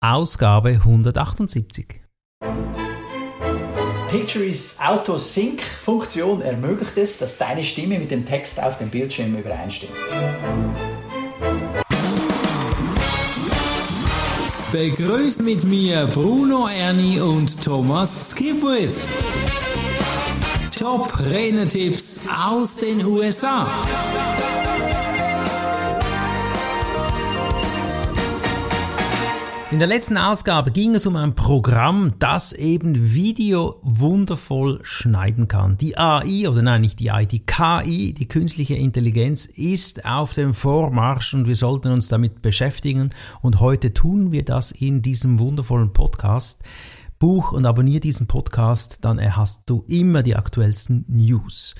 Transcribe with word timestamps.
Ausgabe 0.00 0.74
178. 0.74 2.02
Pictories 4.08 4.78
Auto-Sync-Funktion 4.80 6.40
ermöglicht 6.40 6.96
es, 6.96 7.18
dass 7.18 7.36
deine 7.36 7.64
Stimme 7.64 7.98
mit 7.98 8.12
dem 8.12 8.24
Text 8.24 8.62
auf 8.62 8.78
dem 8.78 8.90
Bildschirm 8.90 9.36
übereinstimmt. 9.36 9.92
Begrüßt 14.70 15.42
mit 15.42 15.64
mir 15.64 16.06
Bruno 16.06 16.68
Ernie 16.68 17.18
und 17.18 17.60
Thomas 17.60 18.30
Skipwith. 18.30 19.02
Top 20.78 21.12
Renner-Tipps 21.28 22.20
aus 22.40 22.76
den 22.76 23.04
USA. 23.04 23.68
In 29.70 29.78
der 29.78 29.86
letzten 29.86 30.16
Ausgabe 30.16 30.70
ging 30.70 30.94
es 30.94 31.04
um 31.04 31.14
ein 31.16 31.34
Programm, 31.34 32.14
das 32.18 32.54
eben 32.54 33.12
Video 33.12 33.78
wundervoll 33.82 34.80
schneiden 34.82 35.46
kann. 35.46 35.76
Die 35.76 35.98
AI, 35.98 36.48
oder 36.48 36.62
nein, 36.62 36.80
nicht 36.80 37.00
die 37.00 37.10
AI, 37.10 37.26
die 37.26 37.44
KI, 37.44 38.14
die 38.14 38.26
künstliche 38.26 38.76
Intelligenz, 38.76 39.44
ist 39.44 40.06
auf 40.06 40.32
dem 40.32 40.54
Vormarsch 40.54 41.34
und 41.34 41.46
wir 41.46 41.54
sollten 41.54 41.92
uns 41.92 42.08
damit 42.08 42.40
beschäftigen. 42.40 43.10
Und 43.42 43.60
heute 43.60 43.92
tun 43.92 44.32
wir 44.32 44.42
das 44.42 44.72
in 44.72 45.02
diesem 45.02 45.38
wundervollen 45.38 45.92
Podcast. 45.92 46.62
Buch 47.18 47.52
und 47.52 47.66
abonniere 47.66 48.00
diesen 48.00 48.26
Podcast, 48.26 49.04
dann 49.04 49.18
erhast 49.18 49.68
du 49.68 49.84
immer 49.86 50.22
die 50.22 50.36
aktuellsten 50.36 51.04
News. 51.08 51.74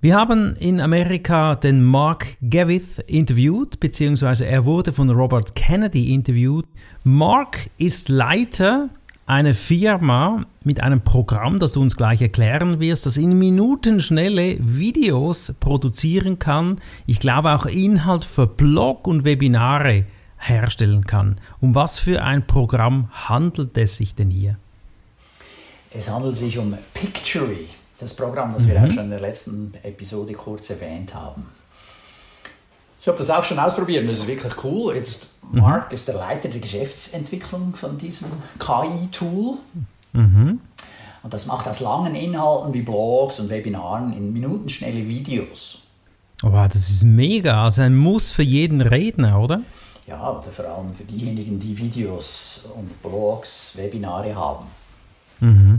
Wir 0.00 0.14
haben 0.14 0.54
in 0.54 0.80
Amerika 0.80 1.56
den 1.56 1.82
Mark 1.82 2.36
Gavith 2.40 3.00
interviewt, 3.08 3.80
beziehungsweise 3.80 4.46
er 4.46 4.64
wurde 4.64 4.92
von 4.92 5.10
Robert 5.10 5.56
Kennedy 5.56 6.14
interviewt. 6.14 6.66
Mark 7.02 7.68
ist 7.78 8.08
Leiter 8.08 8.90
einer 9.26 9.54
Firma 9.54 10.46
mit 10.62 10.80
einem 10.84 11.00
Programm, 11.00 11.58
das 11.58 11.72
du 11.72 11.80
uns 11.80 11.96
gleich 11.96 12.22
erklären 12.22 12.78
wirst, 12.78 13.06
das 13.06 13.16
in 13.16 13.40
Minuten 13.40 14.00
schnelle 14.00 14.58
Videos 14.60 15.52
produzieren 15.58 16.38
kann. 16.38 16.76
Ich 17.06 17.18
glaube 17.18 17.50
auch 17.50 17.66
Inhalt 17.66 18.24
für 18.24 18.46
Blog 18.46 19.08
und 19.08 19.24
Webinare 19.24 20.04
herstellen 20.36 21.06
kann. 21.08 21.40
Um 21.60 21.74
was 21.74 21.98
für 21.98 22.22
ein 22.22 22.46
Programm 22.46 23.08
handelt 23.10 23.76
es 23.76 23.96
sich 23.96 24.14
denn 24.14 24.30
hier? 24.30 24.58
Es 25.90 26.08
handelt 26.08 26.36
sich 26.36 26.56
um 26.56 26.72
Pictory 26.94 27.66
das 27.98 28.14
Programm, 28.14 28.54
das 28.54 28.66
wir 28.66 28.78
mhm. 28.78 28.86
auch 28.86 28.90
schon 28.90 29.04
in 29.04 29.10
der 29.10 29.20
letzten 29.20 29.72
Episode 29.82 30.32
kurz 30.32 30.70
erwähnt 30.70 31.14
haben. 31.14 31.46
Ich 33.00 33.06
habe 33.06 33.18
das 33.18 33.30
auch 33.30 33.44
schon 33.44 33.58
ausprobiert 33.58 34.02
und 34.02 34.08
das 34.08 34.18
ist 34.18 34.26
wirklich 34.26 34.52
cool. 34.64 34.94
Jetzt 34.94 35.28
mhm. 35.50 35.60
Mark 35.60 35.92
ist 35.92 36.08
der 36.08 36.16
Leiter 36.16 36.48
der 36.48 36.60
Geschäftsentwicklung 36.60 37.74
von 37.74 37.96
diesem 37.96 38.28
KI-Tool. 38.58 39.58
Mhm. 40.12 40.60
Und 41.22 41.34
das 41.34 41.46
macht 41.46 41.68
aus 41.68 41.80
langen 41.80 42.14
Inhalten 42.14 42.72
wie 42.74 42.82
Blogs 42.82 43.40
und 43.40 43.50
Webinaren 43.50 44.12
in 44.12 44.32
minutenschnelle 44.32 45.06
Videos. 45.06 45.82
Oh, 46.42 46.50
das 46.50 46.76
ist 46.76 47.04
mega. 47.04 47.64
Also 47.64 47.82
ein 47.82 47.96
Muss 47.96 48.30
für 48.30 48.42
jeden 48.42 48.80
Redner, 48.80 49.40
oder? 49.40 49.60
Ja, 50.06 50.30
oder 50.30 50.50
vor 50.50 50.64
allem 50.64 50.94
für 50.94 51.04
diejenigen, 51.04 51.58
die 51.58 51.76
Videos 51.76 52.70
und 52.76 53.02
Blogs, 53.02 53.74
Webinare 53.76 54.34
haben. 54.34 54.66
Mhm. 55.40 55.77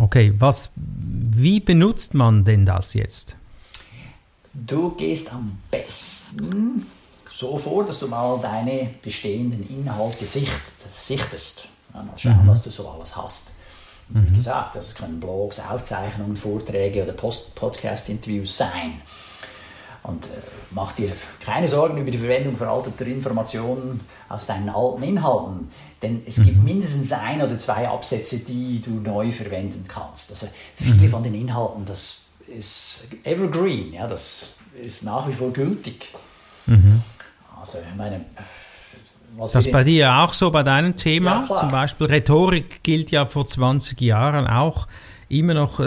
Okay, 0.00 0.32
was, 0.38 0.70
wie 0.76 1.60
benutzt 1.60 2.14
man 2.14 2.44
denn 2.44 2.64
das 2.64 2.94
jetzt? 2.94 3.36
Du 4.54 4.90
gehst 4.90 5.32
am 5.32 5.58
besten 5.70 6.84
so 7.28 7.56
vor, 7.56 7.84
dass 7.84 7.98
du 7.98 8.08
mal 8.08 8.38
deine 8.40 8.90
bestehenden 9.02 9.66
Inhalte 9.68 10.26
sicht, 10.26 10.60
sichtest. 10.94 11.68
Ja, 11.94 12.02
mal 12.02 12.16
schauen, 12.16 12.44
mhm. 12.44 12.48
was 12.48 12.62
du 12.62 12.70
so 12.70 12.88
alles 12.88 13.16
hast. 13.16 13.52
Mhm. 14.08 14.30
Wie 14.30 14.34
gesagt, 14.34 14.76
das 14.76 14.94
können 14.94 15.20
Blogs, 15.20 15.60
Aufzeichnungen, 15.60 16.36
Vorträge 16.36 17.02
oder 17.02 17.12
Podcast-Interviews 17.12 18.56
sein. 18.56 19.00
Und 20.10 20.26
äh, 20.26 20.30
mach 20.72 20.92
dir 20.92 21.10
keine 21.44 21.68
Sorgen 21.68 21.98
über 21.98 22.10
die 22.10 22.18
Verwendung 22.18 22.56
veralteter 22.56 23.06
Informationen 23.06 24.00
aus 24.28 24.46
deinen 24.46 24.68
alten 24.68 25.02
Inhalten. 25.02 25.70
Denn 26.02 26.22
es 26.26 26.36
gibt 26.36 26.58
mhm. 26.58 26.64
mindestens 26.64 27.12
ein 27.12 27.40
oder 27.42 27.58
zwei 27.58 27.88
Absätze, 27.88 28.38
die 28.40 28.80
du 28.82 28.90
neu 28.90 29.30
verwenden 29.32 29.84
kannst. 29.86 30.30
Also 30.30 30.48
viele 30.74 31.02
mhm. 31.02 31.08
von 31.08 31.22
den 31.22 31.34
Inhalten, 31.34 31.84
das 31.84 32.22
ist 32.46 33.08
evergreen, 33.24 33.92
ja, 33.92 34.06
das 34.06 34.56
ist 34.82 35.04
nach 35.04 35.28
wie 35.28 35.32
vor 35.32 35.52
gültig. 35.52 36.12
Mhm. 36.66 37.02
Also 37.60 37.78
ich 37.78 37.96
meine, 37.96 38.24
was 39.36 39.52
das 39.52 39.70
bei 39.70 39.84
dir 39.84 40.12
auch 40.16 40.32
so 40.32 40.50
bei 40.50 40.62
deinem 40.62 40.96
Thema? 40.96 41.46
Ja, 41.48 41.60
Zum 41.60 41.68
Beispiel 41.68 42.06
Rhetorik 42.06 42.82
gilt 42.82 43.10
ja 43.10 43.26
vor 43.26 43.46
20 43.46 44.00
Jahren 44.00 44.46
auch 44.46 44.88
immer 45.30 45.54
noch 45.54 45.80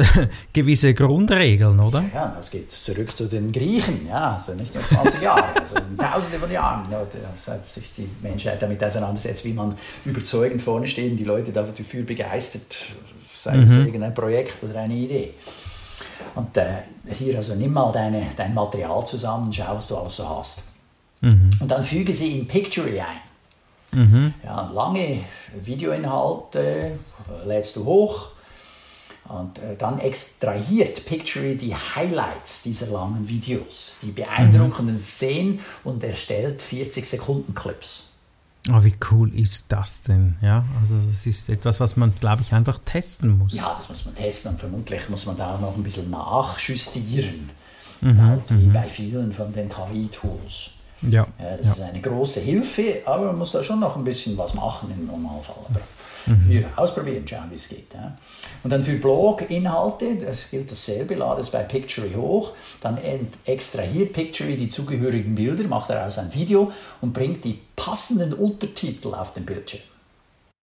gewisse 0.53 0.93
Grundregeln, 0.93 1.79
oder? 1.79 2.03
Ja, 2.13 2.33
das 2.35 2.49
geht 2.49 2.71
zurück 2.71 3.15
zu 3.15 3.27
den 3.27 3.51
Griechen, 3.51 4.07
ja, 4.07 4.33
also 4.33 4.53
nicht 4.53 4.73
nur 4.73 4.83
20 4.83 5.21
Jahre, 5.21 5.55
also 5.55 5.75
tausende 5.97 6.39
von 6.39 6.51
Jahren, 6.51 6.89
ja, 6.91 7.05
seit 7.35 7.65
sich 7.65 7.93
die 7.93 8.09
Menschheit 8.21 8.61
damit 8.61 8.83
auseinandersetzt, 8.83 9.45
wie 9.45 9.53
man 9.53 9.75
überzeugend 10.05 10.61
vorne 10.61 10.87
steht 10.87 11.19
die 11.19 11.25
Leute 11.25 11.51
dafür 11.51 12.03
begeistert, 12.03 12.77
sei 13.33 13.57
es 13.57 13.71
mhm. 13.71 13.85
irgendein 13.87 14.13
Projekt 14.13 14.63
oder 14.63 14.79
eine 14.79 14.95
Idee. 14.95 15.33
Und 16.35 16.55
äh, 16.57 16.83
hier 17.09 17.35
also 17.35 17.55
nimm 17.55 17.73
mal 17.73 17.91
deine, 17.91 18.25
dein 18.35 18.53
Material 18.53 19.05
zusammen, 19.05 19.51
schau, 19.51 19.75
was 19.75 19.87
du 19.87 19.97
alles 19.97 20.15
so 20.15 20.29
hast. 20.29 20.63
Mhm. 21.21 21.49
Und 21.59 21.69
dann 21.69 21.83
füge 21.83 22.13
sie 22.13 22.39
in 22.39 22.47
Pictory 22.47 23.01
ein. 23.01 23.99
Mhm. 23.99 24.33
Ja, 24.43 24.71
lange 24.73 25.19
Videoinhalte 25.61 26.59
äh, 26.59 27.47
lädst 27.47 27.75
du 27.75 27.85
hoch, 27.85 28.29
und 29.29 29.59
äh, 29.59 29.75
dann 29.77 29.99
extrahiert 29.99 31.05
Pictory 31.05 31.55
die 31.55 31.75
Highlights 31.75 32.63
dieser 32.63 32.87
langen 32.87 33.27
Videos, 33.27 33.95
die 34.01 34.11
beeindruckenden 34.11 34.97
Szenen 34.97 35.59
und 35.83 36.03
erstellt 36.03 36.61
40 36.61 37.07
Sekunden 37.07 37.53
Clips. 37.53 38.09
Oh, 38.69 38.83
wie 38.83 38.95
cool 39.11 39.37
ist 39.37 39.65
das 39.69 40.01
denn? 40.01 40.37
Ja, 40.41 40.65
also 40.79 40.95
das 41.09 41.25
ist 41.25 41.49
etwas, 41.49 41.79
was 41.81 41.97
man, 41.97 42.13
glaube 42.19 42.43
ich, 42.43 42.53
einfach 42.53 42.79
testen 42.85 43.37
muss. 43.37 43.53
Ja, 43.53 43.73
das 43.75 43.89
muss 43.89 44.05
man 44.05 44.15
testen 44.15 44.51
und 44.51 44.59
vermutlich 44.59 45.09
muss 45.09 45.25
man 45.25 45.35
da 45.35 45.55
auch 45.55 45.59
noch 45.59 45.75
ein 45.75 45.83
bisschen 45.83 46.09
nachjustieren. 46.09 47.49
Mhm, 47.99 48.21
halt 48.21 48.43
wie 48.49 48.67
mhm. 48.67 48.73
bei 48.73 48.83
vielen 48.83 49.31
von 49.31 49.51
den 49.51 49.69
KI-Tools. 49.69 50.71
Ja, 51.09 51.27
ja, 51.39 51.57
das 51.57 51.79
ja. 51.79 51.85
ist 51.85 51.91
eine 51.91 52.01
große 52.01 52.39
Hilfe, 52.39 53.01
aber 53.05 53.27
man 53.27 53.37
muss 53.37 53.51
da 53.51 53.63
schon 53.63 53.79
noch 53.79 53.95
ein 53.95 54.03
bisschen 54.03 54.37
was 54.37 54.53
machen 54.53 54.91
im 54.97 55.07
Normalfall. 55.07 55.55
Aber 55.69 55.81
Mhm. 56.27 56.49
Wir 56.49 56.69
ausprobieren, 56.75 57.27
schauen, 57.27 57.49
wie 57.49 57.55
es 57.55 57.67
geht. 57.69 57.93
Ja. 57.93 58.15
Und 58.63 58.69
dann 58.71 58.83
für 58.83 58.93
Blog-Inhalte, 58.93 60.15
das 60.15 60.49
gilt 60.49 60.71
dasselbe, 60.71 61.15
lade 61.15 61.41
es 61.41 61.49
bei 61.49 61.63
Pictory 61.63 62.13
hoch, 62.13 62.53
dann 62.81 62.97
extrahiert 63.45 64.13
Pictory 64.13 64.55
die 64.55 64.69
zugehörigen 64.69 65.35
Bilder, 65.35 65.67
macht 65.67 65.89
daraus 65.89 66.17
ein 66.17 66.33
Video 66.33 66.71
und 67.01 67.13
bringt 67.13 67.43
die 67.43 67.59
passenden 67.75 68.33
Untertitel 68.33 69.13
auf 69.13 69.33
den 69.33 69.45
Bildschirm. 69.45 69.83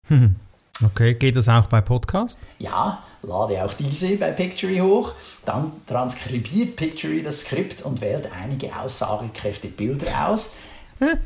Mhm. 0.08 0.36
Okay, 0.82 1.14
geht 1.14 1.36
das 1.36 1.48
auch 1.48 1.66
bei 1.66 1.80
Podcast? 1.80 2.38
Ja, 2.58 3.02
lade 3.22 3.64
auch 3.64 3.72
diese 3.74 4.16
bei 4.16 4.32
Pictory 4.32 4.78
hoch, 4.78 5.12
dann 5.44 5.70
transkribiert 5.86 6.76
Pictory 6.76 7.22
das 7.22 7.42
Skript 7.42 7.82
und 7.82 8.00
wählt 8.00 8.28
einige 8.32 8.76
aussagekräftige 8.76 9.74
Bilder 9.74 10.28
aus 10.28 10.56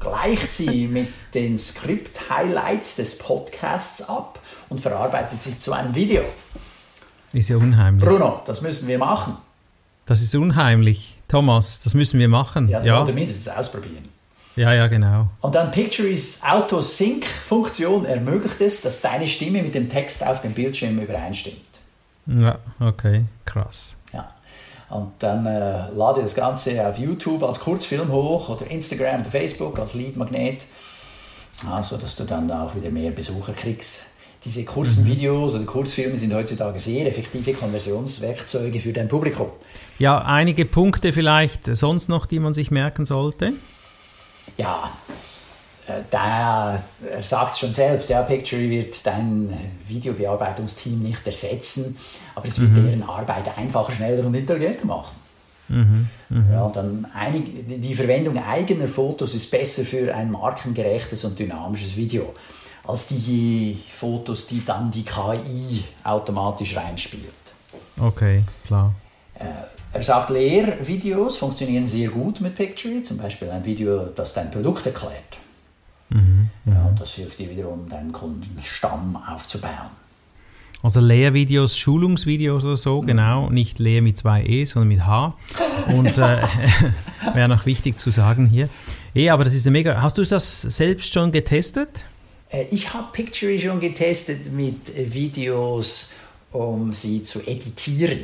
gleicht 0.01 0.51
sie 0.51 0.87
mit 0.87 1.09
den 1.35 1.59
Script-Highlights 1.59 2.97
des 2.97 3.19
Podcasts 3.19 4.09
ab 4.09 4.41
und 4.69 4.81
verarbeitet 4.81 5.41
sie 5.41 5.59
zu 5.59 5.73
einem 5.73 5.95
Video. 5.95 6.23
Ist 7.33 7.49
ja 7.49 7.57
unheimlich. 7.57 8.05
Bruno, 8.05 8.43
das 8.47 8.63
müssen 8.63 8.89
wir 8.89 8.99
machen. 8.99 9.37
Das 10.07 10.23
ist 10.23 10.35
unheimlich. 10.35 11.19
Thomas, 11.29 11.81
das 11.81 11.95
müssen 11.95 12.19
wir 12.19 12.29
machen. 12.29 12.69
Ja, 12.69 12.83
ja. 12.83 13.03
oder 13.03 13.13
mindestens 13.13 13.49
ausprobieren. 13.49 14.09
Ja, 14.59 14.73
ja, 14.73 14.89
genau. 14.89 15.29
Und 15.41 15.55
dann 15.55 15.71
Pictories 15.71 16.43
Auto-Sync-Funktion 16.43 18.05
ermöglicht 18.05 18.61
es, 18.61 18.83
dass 18.83 19.01
deine 19.01 19.29
Stimme 19.29 19.63
mit 19.63 19.75
dem 19.75 19.89
Text 19.89 20.27
auf 20.27 20.43
dem 20.43 20.53
Bildschirm 20.53 20.99
übereinstimmt. 20.99 21.57
Ja, 22.27 22.59
okay, 22.81 23.25
krass. 23.45 23.97
Und 24.91 25.13
dann 25.19 25.45
äh, 25.45 25.91
lade 25.95 26.23
das 26.23 26.35
Ganze 26.35 26.87
auf 26.87 26.99
YouTube 26.99 27.43
als 27.43 27.61
Kurzfilm 27.61 28.11
hoch 28.11 28.49
oder 28.49 28.71
Instagram 28.71 29.21
oder 29.21 29.31
Facebook 29.31 29.79
als 29.79 29.95
Leadmagnet, 29.95 30.65
also 31.71 31.99
dass 31.99 32.17
du 32.17 32.25
dann 32.25 32.51
auch 32.51 32.75
wieder 32.75 32.91
mehr 32.91 33.11
Besucher 33.11 33.53
kriegst. 33.53 34.07
Diese 34.45 34.65
kurzen 34.65 35.05
mhm. 35.05 35.09
Videos 35.09 35.55
oder 35.57 35.65
Kurzfilme 35.65 36.17
sind 36.17 36.33
heutzutage 36.33 36.79
sehr 36.79 37.07
effektive 37.07 37.53
Konversionswerkzeuge 37.53 38.81
für 38.81 38.93
dein 38.93 39.09
Publikum. 39.09 39.49
Ja, 39.99 40.23
einige 40.23 40.65
Punkte 40.65 41.13
vielleicht 41.13 41.77
sonst 41.77 42.09
noch, 42.09 42.25
die 42.25 42.39
man 42.39 42.53
sich 42.53 42.71
merken 42.71 43.05
sollte? 43.05 43.53
Ja, 44.57 44.91
äh, 45.87 46.03
da, 46.11 46.83
er 47.09 47.23
sagt 47.23 47.59
schon 47.59 47.73
selbst, 47.73 48.09
ja, 48.09 48.23
Pictory 48.23 48.71
wird 48.71 49.07
dein 49.07 49.53
Videobearbeitungsteam 49.87 50.99
nicht 51.01 51.27
ersetzen, 51.27 51.97
aber 52.35 52.47
es 52.47 52.61
wird 52.61 52.73
mhm. 52.73 52.87
deren 52.87 53.03
Arbeit 53.03 53.57
einfacher, 53.57 53.93
schneller 53.93 54.27
und 54.27 54.35
intelligenter 54.35 54.87
machen. 54.87 55.17
Mhm, 55.69 56.09
ja, 56.51 56.67
dann 56.71 57.07
einig, 57.15 57.67
die 57.67 57.95
Verwendung 57.95 58.43
eigener 58.43 58.89
Fotos 58.89 59.35
ist 59.35 59.51
besser 59.51 59.83
für 59.83 60.15
ein 60.15 60.31
markengerechtes 60.31 61.25
und 61.27 61.39
dynamisches 61.39 61.95
Video 61.95 62.35
als 62.87 63.09
die 63.09 63.79
Fotos, 63.91 64.47
die 64.47 64.65
dann 64.65 64.91
die 64.91 65.05
KI 65.05 65.85
automatisch 66.05 66.75
reinspielt. 66.75 67.29
Okay, 68.01 68.43
klar. 68.67 68.95
Äh, 69.35 69.45
er 69.93 70.03
sagt, 70.03 70.31
Lehrvideos 70.31 71.37
funktionieren 71.37 71.87
sehr 71.87 72.09
gut 72.09 72.41
mit 72.41 72.55
Pictory, 72.55 73.03
zum 73.03 73.19
Beispiel 73.19 73.51
ein 73.51 73.65
Video, 73.65 74.07
das 74.15 74.35
dein 74.35 74.51
Produkt 74.51 74.85
erklärt. 74.87 75.39
Mhm, 76.11 76.49
ja, 76.67 76.87
und 76.87 77.01
das 77.01 77.15
hilft 77.15 77.39
dir 77.39 77.51
wiederum, 77.51 77.89
deinen 77.89 78.13
Kundenstamm 78.13 79.17
aufzubauen. 79.17 79.91
Also 80.83 81.01
Lehrvideos, 81.01 81.77
Schulungsvideos 81.77 82.65
oder 82.65 82.77
so, 82.77 83.03
mhm. 83.03 83.07
genau. 83.07 83.51
Nicht 83.51 83.79
Lehr 83.79 84.01
mit 84.01 84.17
zwei 84.17 84.45
E, 84.45 84.65
sondern 84.65 84.89
mit 84.89 85.05
H. 85.05 85.37
Und 85.89 86.19
äh, 86.19 86.39
wäre 87.35 87.49
noch 87.49 87.67
wichtig 87.67 87.99
zu 87.99 88.11
sagen 88.11 88.47
hier. 88.47 88.69
Ja, 89.15 89.35
aber 89.35 89.45
das 89.45 89.55
ist 89.55 89.67
eine 89.67 89.73
mega. 89.73 90.01
Hast 90.01 90.19
du 90.19 90.23
das 90.23 90.63
selbst 90.63 91.13
schon 91.13 91.33
getestet? 91.33 92.05
Äh, 92.51 92.67
ich 92.71 92.95
habe 92.95 93.09
Pictory 93.13 93.59
schon 93.59 93.81
getestet 93.81 94.53
mit 94.53 94.93
Videos, 95.13 96.13
um 96.53 96.93
sie 96.93 97.25
zu 97.25 97.41
editieren. 97.41 98.21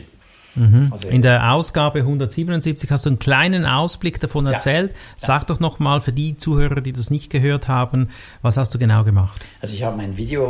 Mhm. 0.57 0.89
Also, 0.91 1.09
in 1.09 1.23
der 1.23 1.53
Ausgabe 1.53 2.01
177 2.01 2.91
hast 2.91 3.05
du 3.05 3.11
einen 3.11 3.19
kleinen 3.19 3.67
Ausblick 3.67 4.21
davon 4.21 4.47
erzählt. 4.47 4.93
Ja, 4.93 4.97
Sag 5.17 5.43
ja. 5.43 5.47
doch 5.47 5.61
nochmal 5.61 6.01
für 6.01 6.13
die 6.13 6.37
Zuhörer, 6.37 6.81
die 6.81 6.93
das 6.93 7.11
nicht 7.11 7.31
gehört 7.31 7.69
haben, 7.69 8.09
was 8.43 8.57
hast 8.57 8.75
du 8.75 8.79
genau 8.79 9.05
gemacht? 9.05 9.41
Also 9.61 9.75
ich 9.75 9.83
habe 9.83 9.97
mein 9.97 10.17
Video 10.17 10.47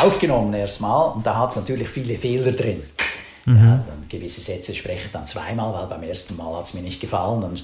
aufgenommen 0.00 0.54
erstmal 0.54 1.12
und 1.12 1.26
da 1.26 1.38
hat 1.38 1.50
es 1.50 1.56
natürlich 1.56 1.88
viele 1.88 2.16
Fehler 2.16 2.52
drin. 2.52 2.82
Mhm. 3.46 3.56
Ja, 3.56 3.84
dann 3.86 4.08
gewisse 4.08 4.40
Sätze 4.40 4.74
spreche 4.74 5.06
ich 5.06 5.12
dann 5.12 5.26
zweimal, 5.26 5.72
weil 5.74 5.86
beim 5.86 6.02
ersten 6.02 6.36
Mal 6.36 6.56
hat 6.56 6.64
es 6.64 6.74
mir 6.74 6.82
nicht 6.82 7.00
gefallen. 7.00 7.40
Dann 7.40 7.54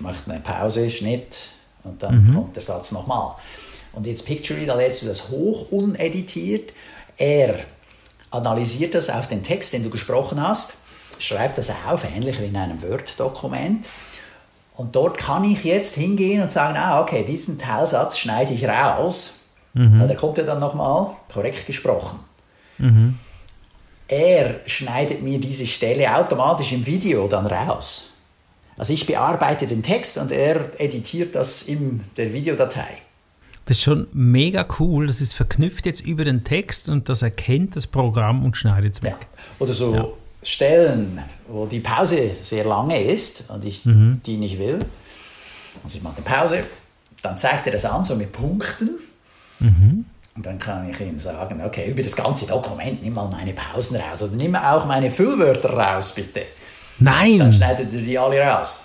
macht 0.00 0.26
man 0.26 0.36
eine 0.36 0.44
Pause, 0.44 0.90
Schnitt 0.90 1.50
und 1.84 2.02
dann 2.02 2.24
mhm. 2.24 2.34
kommt 2.34 2.56
der 2.56 2.62
Satz 2.62 2.92
nochmal. 2.92 3.34
Und 3.92 4.06
jetzt 4.06 4.24
Pictory, 4.24 4.66
da 4.66 4.74
lädst 4.74 5.02
du 5.02 5.06
das 5.06 5.30
hoch, 5.30 5.70
uneditiert. 5.70 6.72
Er 7.16 7.56
analysiert 8.30 8.94
das 8.94 9.10
auf 9.10 9.28
den 9.28 9.42
Text, 9.42 9.72
den 9.72 9.82
du 9.82 9.90
gesprochen 9.90 10.40
hast 10.40 10.79
schreibe 11.20 11.54
das 11.54 11.70
auf, 11.86 12.04
ähnlich 12.04 12.40
wie 12.40 12.46
in 12.46 12.56
einem 12.56 12.82
Word-Dokument. 12.82 13.90
Und 14.76 14.96
dort 14.96 15.18
kann 15.18 15.44
ich 15.44 15.64
jetzt 15.64 15.94
hingehen 15.94 16.42
und 16.42 16.50
sagen, 16.50 16.76
ah, 16.76 17.00
okay, 17.00 17.24
diesen 17.24 17.58
Teilsatz 17.58 18.18
schneide 18.18 18.54
ich 18.54 18.66
raus. 18.66 19.40
Mhm. 19.74 20.06
Der 20.08 20.16
kommt 20.16 20.38
ja 20.38 20.44
dann 20.44 20.58
nochmal 20.58 21.08
korrekt 21.32 21.66
gesprochen. 21.66 22.20
Mhm. 22.78 23.18
Er 24.08 24.60
schneidet 24.66 25.22
mir 25.22 25.38
diese 25.38 25.66
Stelle 25.66 26.16
automatisch 26.16 26.72
im 26.72 26.86
Video 26.86 27.28
dann 27.28 27.46
raus. 27.46 28.14
Also 28.76 28.92
ich 28.94 29.06
bearbeite 29.06 29.66
den 29.66 29.82
Text 29.82 30.16
und 30.16 30.32
er 30.32 30.80
editiert 30.80 31.34
das 31.34 31.62
in 31.64 32.00
der 32.16 32.32
Videodatei. 32.32 32.98
Das 33.66 33.76
ist 33.76 33.82
schon 33.84 34.08
mega 34.12 34.66
cool. 34.78 35.06
Das 35.06 35.20
ist 35.20 35.34
verknüpft 35.34 35.86
jetzt 35.86 36.00
über 36.00 36.24
den 36.24 36.42
Text 36.42 36.88
und 36.88 37.08
das 37.08 37.22
erkennt 37.22 37.76
das 37.76 37.86
Programm 37.86 38.44
und 38.44 38.56
schneidet 38.56 38.94
es 38.94 39.02
weg. 39.02 39.16
Ja. 39.20 39.26
Oder 39.58 39.72
so 39.72 39.94
ja. 39.94 40.08
Stellen, 40.42 41.22
wo 41.48 41.66
die 41.66 41.80
Pause 41.80 42.30
sehr 42.34 42.64
lange 42.64 43.02
ist 43.02 43.50
und 43.50 43.64
ich 43.64 43.84
mhm. 43.84 44.20
die 44.24 44.36
nicht 44.36 44.58
will. 44.58 44.80
Also 45.84 45.98
ich 45.98 46.02
mache 46.02 46.16
eine 46.16 46.24
Pause, 46.24 46.64
dann 47.22 47.36
zeigt 47.36 47.66
er 47.66 47.72
das 47.72 47.84
an, 47.84 48.04
so 48.04 48.16
mit 48.16 48.32
Punkten. 48.32 48.90
Mhm. 49.58 50.04
Und 50.36 50.46
dann 50.46 50.58
kann 50.58 50.88
ich 50.88 50.98
ihm 51.00 51.18
sagen, 51.18 51.60
okay, 51.64 51.90
über 51.90 52.02
das 52.02 52.16
ganze 52.16 52.46
Dokument 52.46 53.02
nimm 53.02 53.14
mal 53.14 53.28
meine 53.28 53.52
Pausen 53.52 53.96
raus 53.96 54.22
oder 54.22 54.32
nimm 54.32 54.54
auch 54.54 54.86
meine 54.86 55.10
Füllwörter 55.10 55.70
raus, 55.70 56.14
bitte. 56.14 56.42
Nein! 56.98 57.38
Dann 57.38 57.52
schneidet 57.52 57.92
er 57.92 58.00
die 58.00 58.18
alle 58.18 58.40
raus. 58.40 58.82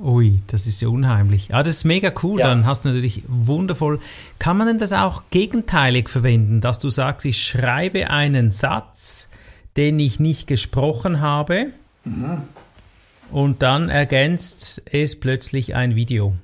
Ui, 0.00 0.40
das 0.48 0.66
ist 0.66 0.80
ja 0.80 0.88
unheimlich. 0.88 1.48
Ja, 1.48 1.62
das 1.62 1.76
ist 1.76 1.84
mega 1.84 2.12
cool. 2.22 2.40
Ja. 2.40 2.48
Dann 2.48 2.66
hast 2.66 2.84
du 2.84 2.88
natürlich 2.88 3.22
wundervoll. 3.28 4.00
Kann 4.38 4.56
man 4.56 4.66
denn 4.66 4.78
das 4.78 4.92
auch 4.92 5.22
gegenteilig 5.30 6.08
verwenden, 6.08 6.60
dass 6.60 6.78
du 6.78 6.90
sagst, 6.90 7.24
ich 7.26 7.40
schreibe 7.40 8.10
einen 8.10 8.50
Satz, 8.50 9.28
den 9.76 9.98
ich 9.98 10.20
nicht 10.20 10.46
gesprochen 10.46 11.20
habe. 11.20 11.66
Mhm. 12.04 12.42
Und 13.30 13.62
dann 13.62 13.88
ergänzt 13.88 14.82
es 14.90 15.18
plötzlich 15.18 15.74
ein 15.74 15.96
Video. 15.96 16.34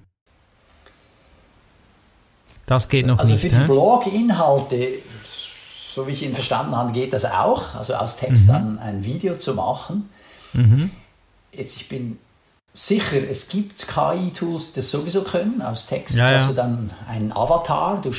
Das 2.67 2.89
geht 2.89 3.07
noch 3.07 3.19
also 3.19 3.35
nicht. 3.35 3.45
Also 3.45 3.57
für 3.57 3.61
die 3.61 3.67
Blog-Inhalte, 3.67 4.89
so 5.25 6.07
wie 6.07 6.13
ich 6.13 6.23
ihn 6.23 6.35
verstanden 6.35 6.75
habe, 6.77 6.93
geht 6.93 7.13
das 7.13 7.25
auch. 7.25 7.75
Also 7.75 7.95
aus 7.95 8.17
Text 8.17 8.45
mhm. 8.45 8.53
dann 8.53 8.79
ein 8.79 9.05
Video 9.05 9.37
zu 9.37 9.55
machen. 9.55 10.09
Mhm. 10.53 10.91
Jetzt, 11.53 11.77
ich 11.77 11.89
bin 11.89 12.19
sicher, 12.73 13.29
es 13.29 13.49
gibt 13.49 13.87
KI-Tools, 13.87 14.73
die 14.73 14.77
das 14.77 14.91
sowieso 14.91 15.23
können. 15.23 15.63
Aus 15.63 15.87
Text 15.87 16.17
ja, 16.17 16.31
hast 16.31 16.51
du 16.51 16.55
dann 16.55 16.91
einen 17.09 17.33
Avatar, 17.33 18.01
du 18.01 18.11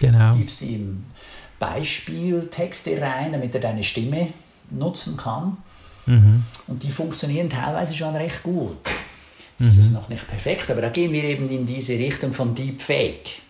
genau. 0.00 0.34
gibst 0.36 0.62
ihm 0.62 1.04
Beispieltexte 1.58 3.00
rein, 3.00 3.32
damit 3.32 3.54
er 3.54 3.60
deine 3.60 3.82
Stimme 3.82 4.28
nutzen 4.70 5.16
kann. 5.16 5.56
Mhm. 6.06 6.44
Und 6.68 6.82
die 6.82 6.90
funktionieren 6.90 7.50
teilweise 7.50 7.94
schon 7.94 8.14
recht 8.14 8.42
gut. 8.42 8.76
Das 9.58 9.74
mhm. 9.74 9.80
ist 9.80 9.92
noch 9.92 10.08
nicht 10.08 10.26
perfekt, 10.28 10.70
aber 10.70 10.82
da 10.82 10.90
gehen 10.90 11.12
wir 11.12 11.24
eben 11.24 11.48
in 11.50 11.66
diese 11.66 11.94
Richtung 11.94 12.32
von 12.32 12.54
Deepfake. 12.54 13.40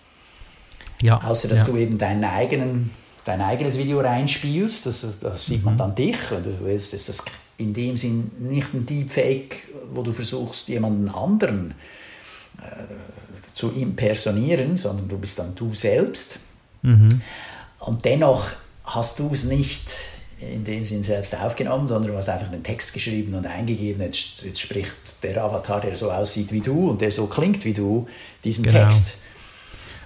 Ja. 1.02 1.18
Außer 1.18 1.48
dass 1.48 1.60
ja. 1.60 1.66
du 1.66 1.76
eben 1.76 1.98
deinen 1.98 2.24
eigenen, 2.24 2.90
dein 3.24 3.40
eigenes 3.40 3.76
Video 3.76 4.00
reinspielst, 4.00 4.86
das, 4.86 5.06
das 5.20 5.46
sieht 5.46 5.58
mhm. 5.58 5.64
man 5.64 5.76
dann 5.76 5.94
dich 5.94 6.30
und 6.30 6.46
du 6.46 6.58
willst, 6.62 6.94
ist 6.94 7.08
das 7.08 7.22
in 7.58 7.74
dem 7.74 7.96
Sinn 7.96 8.30
nicht 8.38 8.72
ein 8.74 8.86
Deepfake, 8.86 9.68
wo 9.92 10.02
du 10.02 10.12
versuchst, 10.12 10.68
jemanden 10.68 11.08
anderen 11.08 11.74
äh, 12.58 13.52
zu 13.54 13.72
impersonieren, 13.72 14.76
sondern 14.76 15.08
du 15.08 15.18
bist 15.18 15.38
dann 15.38 15.54
du 15.54 15.72
selbst. 15.72 16.38
Mhm. 16.82 17.20
Und 17.80 18.04
dennoch 18.04 18.50
hast 18.84 19.18
du 19.18 19.30
es 19.32 19.44
nicht 19.44 19.90
in 20.38 20.64
dem 20.64 20.84
Sinn 20.84 21.02
selbst 21.02 21.34
aufgenommen, 21.38 21.86
sondern 21.86 22.12
du 22.12 22.18
hast 22.18 22.28
einfach 22.28 22.50
den 22.50 22.62
Text 22.62 22.92
geschrieben 22.92 23.34
und 23.34 23.46
eingegeben. 23.46 24.02
Jetzt, 24.02 24.42
jetzt 24.42 24.60
spricht 24.60 25.22
der 25.22 25.42
Avatar, 25.42 25.80
der 25.80 25.96
so 25.96 26.10
aussieht 26.10 26.52
wie 26.52 26.60
du 26.60 26.90
und 26.90 27.00
der 27.00 27.10
so 27.10 27.26
klingt 27.26 27.64
wie 27.64 27.72
du, 27.72 28.06
diesen 28.44 28.64
genau. 28.64 28.84
Text. 28.84 29.18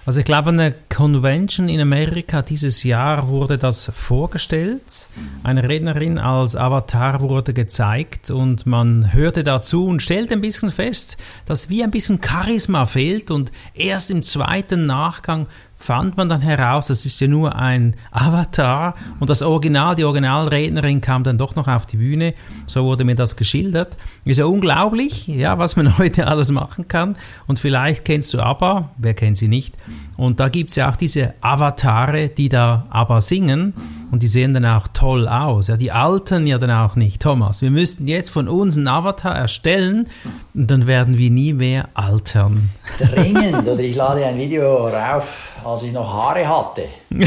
Also 0.03 0.19
ich 0.19 0.25
glaube, 0.25 0.49
eine 0.49 0.73
Convention 0.89 1.69
in 1.69 1.79
Amerika 1.79 2.41
dieses 2.41 2.83
Jahr 2.83 3.27
wurde 3.27 3.59
das 3.59 3.91
vorgestellt. 3.93 5.07
Eine 5.43 5.69
Rednerin 5.69 6.17
als 6.17 6.55
Avatar 6.55 7.21
wurde 7.21 7.53
gezeigt 7.53 8.31
und 8.31 8.65
man 8.65 9.13
hörte 9.13 9.43
dazu 9.43 9.85
und 9.85 10.01
stellte 10.01 10.33
ein 10.33 10.41
bisschen 10.41 10.71
fest, 10.71 11.17
dass 11.45 11.69
wie 11.69 11.83
ein 11.83 11.91
bisschen 11.91 12.19
Charisma 12.23 12.85
fehlt 12.87 13.29
und 13.29 13.51
erst 13.75 14.09
im 14.09 14.23
zweiten 14.23 14.87
Nachgang 14.87 15.47
fand 15.81 16.15
man 16.15 16.29
dann 16.29 16.41
heraus, 16.41 16.87
das 16.87 17.05
ist 17.05 17.19
ja 17.19 17.27
nur 17.27 17.55
ein 17.55 17.95
Avatar 18.11 18.93
und 19.19 19.29
das 19.29 19.41
Original, 19.41 19.95
die 19.95 20.03
Originalrednerin 20.03 21.01
kam 21.01 21.23
dann 21.23 21.37
doch 21.37 21.55
noch 21.55 21.67
auf 21.67 21.85
die 21.87 21.97
Bühne. 21.97 22.35
So 22.67 22.83
wurde 22.85 23.03
mir 23.03 23.15
das 23.15 23.35
geschildert. 23.35 23.97
Ist 24.23 24.37
ja 24.37 24.45
unglaublich, 24.45 25.27
ja, 25.27 25.57
was 25.57 25.75
man 25.75 25.97
heute 25.97 26.27
alles 26.27 26.51
machen 26.51 26.87
kann. 26.87 27.17
Und 27.47 27.57
vielleicht 27.57 28.05
kennst 28.05 28.33
du 28.33 28.39
ABBA, 28.39 28.91
wer 28.97 29.13
kennt 29.15 29.37
sie 29.37 29.47
nicht? 29.47 29.75
Und 30.17 30.39
da 30.39 30.49
gibt 30.49 30.69
es 30.69 30.75
ja 30.75 30.89
auch 30.89 30.95
diese 30.95 31.33
Avatare, 31.41 32.29
die 32.29 32.49
da 32.49 32.85
ABBA 32.91 33.21
singen 33.21 33.73
und 34.11 34.21
die 34.23 34.27
sehen 34.27 34.53
dann 34.53 34.65
auch 34.65 34.87
toll 34.89 35.27
aus. 35.27 35.67
Ja, 35.67 35.77
die 35.77 35.91
altern 35.91 36.45
ja 36.45 36.57
dann 36.57 36.71
auch 36.71 36.95
nicht, 36.95 37.21
Thomas. 37.21 37.61
Wir 37.61 37.71
müssten 37.71 38.07
jetzt 38.07 38.29
von 38.29 38.47
uns 38.47 38.77
einen 38.77 38.87
Avatar 38.87 39.35
erstellen 39.35 40.09
und 40.53 40.69
dann 40.69 40.85
werden 40.85 41.17
wir 41.17 41.31
nie 41.31 41.53
mehr 41.53 41.89
altern. 41.93 42.69
Dringend, 42.99 43.67
oder 43.67 43.79
ich 43.79 43.95
lade 43.95 44.25
ein 44.25 44.37
Video 44.37 44.87
rauf 44.87 45.55
als 45.63 45.83
ich 45.83 45.93
noch 45.93 46.11
Haare 46.13 46.47
hatte. 46.47 46.83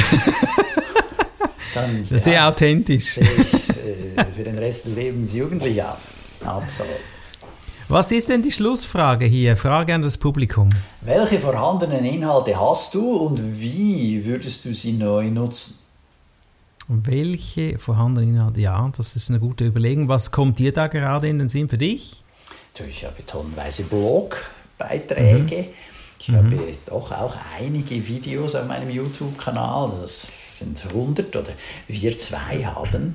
Dann 1.75 2.05
sehr 2.05 2.35
ja, 2.35 2.49
authentisch. 2.49 3.15
Sehe 3.15 3.25
ich 3.25 3.69
äh, 3.71 4.25
für 4.37 4.45
den 4.45 4.59
Rest 4.59 4.87
des 4.87 4.95
Lebens 4.95 5.35
jugendlich 5.35 5.83
aus. 5.83 6.07
Absolut. 6.45 6.93
Was 7.89 8.13
ist 8.13 8.29
denn 8.29 8.43
die 8.43 8.53
Schlussfrage 8.53 9.25
hier? 9.25 9.57
Frage 9.57 9.95
an 9.95 10.03
das 10.03 10.17
Publikum. 10.17 10.69
Welche 11.01 11.39
vorhandenen 11.39 12.05
Inhalte 12.05 12.59
hast 12.59 12.95
du 12.95 13.17
und 13.17 13.61
wie 13.61 14.25
würdest 14.25 14.65
du 14.65 14.73
sie 14.73 14.93
neu 14.93 15.31
nutzen? 15.31 15.84
Welche 16.89 17.79
vorhandenen 17.79 18.35
Inhalte? 18.35 18.61
Ja, 18.61 18.91
das 18.97 19.17
ist 19.17 19.31
eine 19.31 19.41
gute 19.41 19.65
Überlegung. 19.65 20.09
Was 20.09 20.31
kommt 20.31 20.59
dir 20.59 20.73
da 20.73 20.87
gerade 20.87 21.29
in 21.29 21.39
den 21.39 21.49
Sinn 21.49 21.69
für 21.69 21.79
dich? 21.79 22.23
Ich 22.89 23.05
habe 23.05 23.25
tonnenweise 23.27 23.85
Blogbeiträge. 23.85 25.57
Mhm. 25.63 25.67
Ich 26.19 26.29
mhm. 26.29 26.37
habe 26.37 26.57
doch 26.87 27.13
auch 27.13 27.37
einige 27.59 28.07
Videos 28.07 28.55
auf 28.55 28.67
meinem 28.67 28.91
YouTube-Kanal, 28.91 29.93
das 30.01 30.27
sind 30.59 30.85
100 30.87 31.35
oder 31.37 31.53
wir 31.89 32.19
zwei 32.19 32.65
haben 32.65 33.15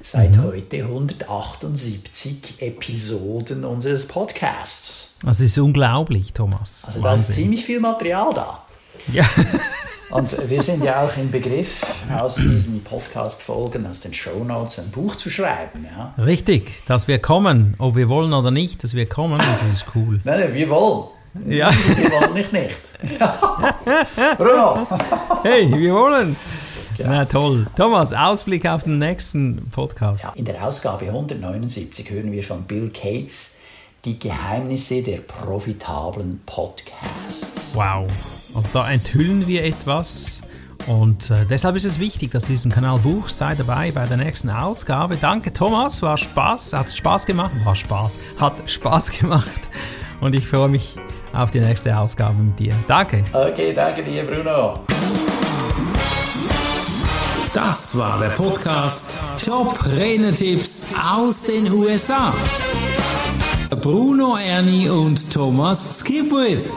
seit 0.00 0.36
mhm. 0.36 0.44
heute 0.44 0.76
178 0.78 2.54
Episoden 2.60 3.64
unseres 3.64 4.06
Podcasts. 4.06 5.16
Das 5.22 5.40
ist 5.40 5.58
unglaublich, 5.58 6.32
Thomas. 6.32 6.84
Also 6.86 7.02
da 7.02 7.14
ist 7.14 7.32
ziemlich 7.32 7.64
viel 7.64 7.80
Material 7.80 8.32
da. 8.34 8.64
Ja. 9.12 9.24
Und 10.10 10.48
wir 10.48 10.62
sind 10.62 10.82
ja 10.82 11.02
auch 11.04 11.16
im 11.18 11.30
Begriff, 11.30 11.84
aus 12.16 12.36
diesen 12.36 12.82
Podcast-Folgen, 12.82 13.86
aus 13.86 14.00
den 14.00 14.14
Shownotes 14.14 14.78
ein 14.78 14.90
Buch 14.90 15.14
zu 15.16 15.28
schreiben. 15.28 15.84
Ja? 15.84 16.14
Richtig, 16.22 16.82
dass 16.86 17.08
wir 17.08 17.18
kommen, 17.18 17.74
ob 17.78 17.94
wir 17.94 18.08
wollen 18.08 18.32
oder 18.32 18.50
nicht, 18.50 18.84
dass 18.84 18.94
wir 18.94 19.06
kommen, 19.06 19.38
das 19.38 19.72
ist 19.74 19.86
cool. 19.94 20.20
Nein, 20.24 20.40
nein, 20.40 20.54
wir 20.54 20.70
wollen. 20.70 21.08
Ja. 21.46 21.70
Wir 21.70 22.10
wollen 22.10 22.34
nicht 22.34 22.52
nicht. 22.52 22.80
Bruno! 24.38 24.86
Hey, 25.42 25.70
wir 25.70 25.92
wollen! 25.92 26.36
Na 27.04 27.26
toll. 27.26 27.66
Thomas, 27.76 28.12
Ausblick 28.12 28.66
auf 28.66 28.84
den 28.84 28.98
nächsten 28.98 29.68
Podcast. 29.70 30.24
Ja, 30.24 30.32
in 30.34 30.46
der 30.46 30.66
Ausgabe 30.66 31.06
179 31.06 32.10
hören 32.10 32.32
wir 32.32 32.42
von 32.42 32.62
Bill 32.62 32.88
Gates 32.88 33.58
die 34.04 34.18
Geheimnisse 34.18 35.02
der 35.02 35.18
profitablen 35.18 36.40
Podcasts. 36.46 37.72
Wow. 37.74 38.06
Also 38.58 38.70
da 38.72 38.90
enthüllen 38.90 39.46
wir 39.46 39.62
etwas. 39.64 40.40
Und 40.88 41.30
äh, 41.30 41.44
deshalb 41.48 41.76
ist 41.76 41.84
es 41.84 42.00
wichtig, 42.00 42.32
dass 42.32 42.46
du 42.46 42.52
diesen 42.52 42.72
Kanal 42.72 42.98
buchst. 42.98 43.38
Sei 43.38 43.54
dabei 43.54 43.92
bei 43.92 44.04
der 44.06 44.16
nächsten 44.16 44.50
Ausgabe. 44.50 45.16
Danke, 45.16 45.52
Thomas. 45.52 46.02
War 46.02 46.18
Spaß. 46.18 46.72
Hat 46.72 46.90
Spaß 46.90 47.24
gemacht? 47.26 47.52
War 47.62 47.76
Spaß. 47.76 48.18
Hat 48.40 48.54
Spaß 48.66 49.10
gemacht. 49.20 49.60
Und 50.20 50.34
ich 50.34 50.44
freue 50.48 50.68
mich 50.68 50.96
auf 51.32 51.52
die 51.52 51.60
nächste 51.60 51.96
Ausgabe 51.96 52.34
mit 52.42 52.58
dir. 52.58 52.74
Danke. 52.88 53.24
Okay, 53.32 53.72
danke 53.72 54.02
dir, 54.02 54.24
Bruno. 54.24 54.80
Das 57.54 57.96
war 57.96 58.18
der 58.18 58.30
Podcast 58.30 59.20
Top 59.44 59.78
Renetipps 59.86 60.86
aus 61.00 61.44
den 61.44 61.70
USA. 61.72 62.34
Bruno 63.80 64.36
Ernie 64.36 64.88
und 64.88 65.32
Thomas 65.32 66.00
Skipwith. 66.00 66.72